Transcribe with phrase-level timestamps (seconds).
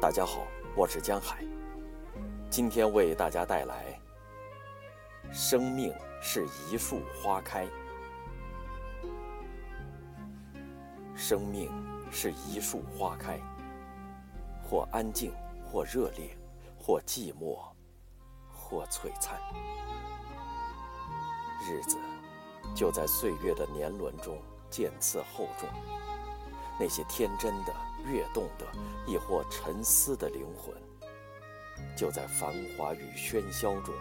[0.00, 1.44] 大家好，我是江海。
[2.48, 4.00] 今天为大家带来：
[5.30, 7.68] 生命是一树花开。
[11.14, 11.70] 生命
[12.10, 13.38] 是一树花开，
[14.64, 15.34] 或安静，
[15.70, 16.34] 或热烈，
[16.78, 17.58] 或寂寞，
[18.50, 19.38] 或璀璨。
[21.68, 21.98] 日子
[22.74, 24.38] 就在岁月的年轮中
[24.70, 25.68] 渐次厚重。
[26.78, 27.74] 那些天真的、
[28.06, 28.66] 跃动的，
[29.06, 30.74] 亦或沉思的灵魂，
[31.96, 33.94] 就在繁华与喧嚣中，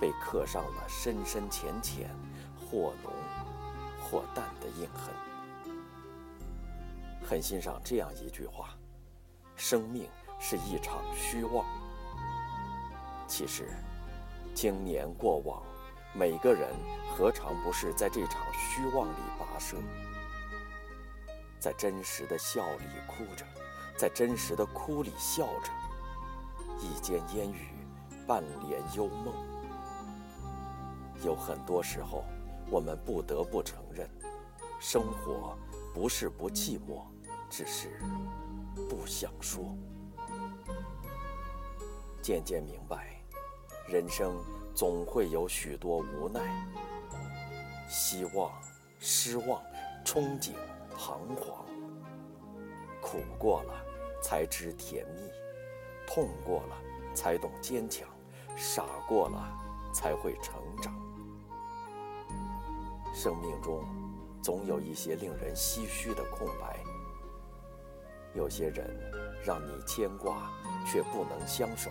[0.00, 2.10] 被刻上了深深浅浅、
[2.58, 3.12] 或浓
[4.00, 5.12] 或淡的印痕。
[7.24, 8.76] 很欣赏这样一句话
[9.56, 10.08] ：“生命
[10.40, 11.64] 是一场虚妄。”
[13.28, 13.68] 其实，
[14.54, 15.62] 经年过往，
[16.12, 16.68] 每个人
[17.10, 19.76] 何尝不是在这场虚妄里跋涉？
[21.62, 23.46] 在真实的笑里哭着，
[23.96, 25.70] 在真实的哭里笑着，
[26.80, 27.68] 一间烟雨，
[28.26, 29.32] 半帘幽梦。
[31.24, 32.24] 有很多时候，
[32.68, 34.10] 我们不得不承认，
[34.80, 35.56] 生活
[35.94, 37.04] 不是不寂寞，
[37.48, 37.90] 只是
[38.90, 39.72] 不想说。
[42.20, 43.22] 渐渐明白，
[43.86, 44.34] 人生
[44.74, 46.40] 总会有许多无奈、
[47.88, 48.50] 希望、
[48.98, 49.62] 失望、
[50.04, 50.54] 憧憬。
[51.04, 51.66] 彷徨，
[53.00, 53.74] 苦过了
[54.22, 55.28] 才知甜蜜，
[56.06, 56.76] 痛过了
[57.12, 58.08] 才懂坚强，
[58.56, 59.52] 傻过了
[59.92, 60.94] 才会成长。
[63.12, 63.84] 生命中
[64.40, 66.78] 总有一些令人唏嘘的空白，
[68.32, 68.96] 有些人
[69.44, 70.52] 让你牵挂
[70.86, 71.90] 却不能相守，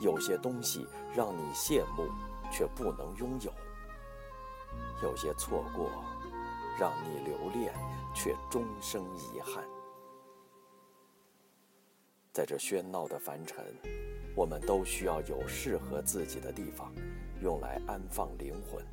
[0.00, 2.08] 有些东西让你羡慕
[2.50, 3.52] 却不能拥有，
[5.04, 5.88] 有些错过。
[6.78, 7.72] 让你留恋，
[8.14, 9.64] 却终生遗憾。
[12.32, 13.64] 在这喧闹的凡尘，
[14.34, 16.92] 我们都需要有适合自己的地方，
[17.40, 18.84] 用来安放灵魂。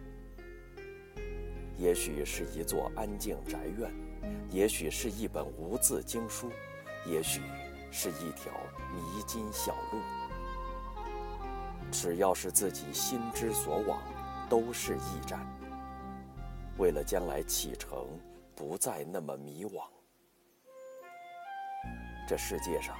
[1.77, 3.93] 也许是一座安静宅院，
[4.49, 6.49] 也许是一本无字经书，
[7.05, 7.41] 也许
[7.91, 8.53] 是一条
[8.93, 9.99] 迷津小路。
[11.91, 14.01] 只要是自己心之所往，
[14.49, 15.45] 都是驿站。
[16.77, 18.07] 为了将来启程，
[18.55, 19.83] 不再那么迷惘。
[22.27, 22.95] 这世界上，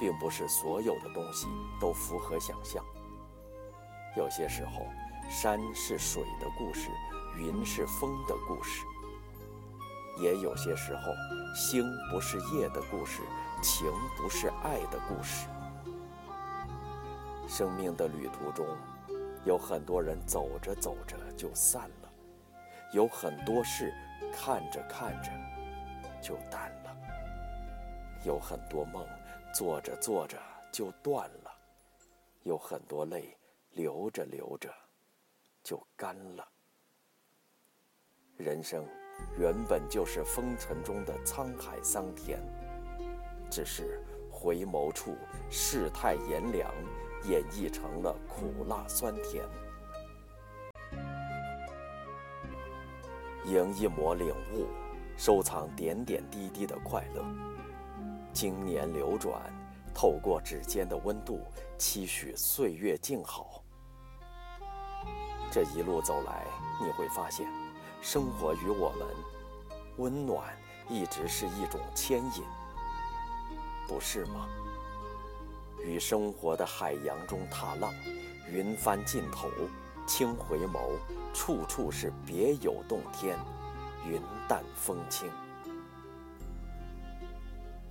[0.00, 1.46] 并不是所有的东西
[1.80, 2.84] 都符合想象。
[4.16, 4.86] 有些时候，
[5.28, 6.88] 山是水的故事，
[7.36, 8.84] 云是风的故事；
[10.22, 11.02] 也有些时候，
[11.54, 13.20] 星不是夜的故事，
[13.60, 15.46] 情不是爱的故事。
[17.46, 18.66] 生命的旅途中，
[19.44, 22.07] 有很多人走着走着就散了。
[22.92, 23.92] 有很多事，
[24.32, 25.30] 看着看着
[26.22, 26.90] 就淡了；
[28.24, 29.06] 有很多梦，
[29.52, 30.38] 做着做着
[30.72, 31.50] 就断了；
[32.44, 33.36] 有很多泪，
[33.72, 34.72] 流着流着
[35.62, 36.48] 就干了。
[38.38, 38.82] 人生
[39.38, 42.40] 原本就是风尘中的沧海桑田，
[43.50, 45.14] 只是回眸处
[45.50, 46.72] 世态炎凉，
[47.24, 49.44] 演绎成了苦辣酸甜。
[53.48, 54.66] 迎一抹领悟，
[55.16, 57.24] 收藏点点滴滴的快乐。
[58.30, 59.40] 经年流转，
[59.94, 61.40] 透过指尖的温度，
[61.78, 63.64] 期许岁月静好。
[65.50, 66.44] 这一路走来，
[66.78, 67.48] 你会发现，
[68.02, 69.08] 生活与我们，
[69.96, 70.54] 温暖
[70.86, 72.44] 一直是一种牵引，
[73.88, 74.46] 不是吗？
[75.82, 77.90] 与生活的海洋中踏浪，
[78.52, 79.48] 云帆尽头。
[80.08, 80.96] 轻回眸，
[81.34, 83.38] 处处是别有洞天，
[84.06, 85.30] 云淡风轻。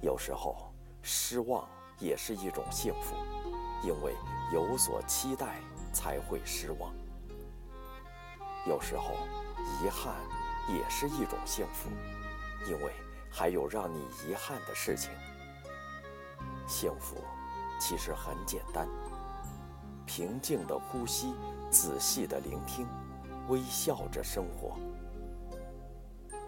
[0.01, 0.73] 有时候，
[1.03, 1.63] 失望
[1.99, 3.15] 也是一种幸福，
[3.83, 4.15] 因为
[4.51, 5.59] 有所期待
[5.93, 6.91] 才会失望。
[8.65, 9.13] 有时候，
[9.79, 10.15] 遗憾
[10.67, 11.87] 也是一种幸福，
[12.67, 12.91] 因为
[13.29, 15.11] 还有让你遗憾的事情。
[16.67, 17.23] 幸福
[17.79, 18.87] 其实很简单，
[20.07, 21.31] 平静的呼吸。
[21.69, 22.87] 仔细的聆听，
[23.49, 24.77] 微笑着生活。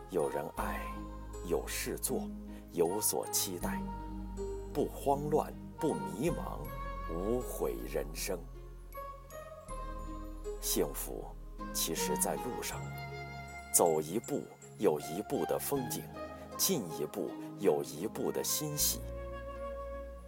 [0.09, 0.79] 有人爱，
[1.45, 2.21] 有事做，
[2.71, 3.81] 有所期待，
[4.73, 6.59] 不慌乱，不迷茫，
[7.13, 8.39] 无悔人生。
[10.61, 11.25] 幸福，
[11.73, 12.79] 其实在路上，
[13.73, 14.41] 走一步
[14.77, 16.01] 有一步的风景，
[16.57, 17.29] 进一步
[17.59, 19.01] 有一步的欣喜，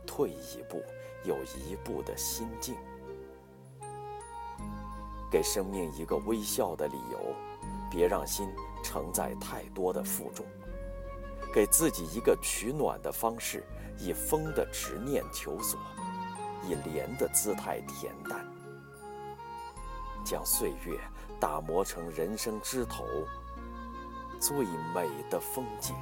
[0.05, 0.83] 退一步
[1.23, 2.75] 有一步的心境。
[5.31, 7.33] 给生命一个微笑的理由
[7.89, 8.49] 别让心
[8.83, 10.45] 承载太多的负重
[11.53, 13.63] 给自己一个取暖的方式
[13.97, 15.79] 以风的执念求索
[16.67, 18.45] 以莲的姿态恬淡。
[20.23, 20.99] 将岁月
[21.39, 23.03] 打磨成人生枝头
[24.39, 25.95] 最美的风景。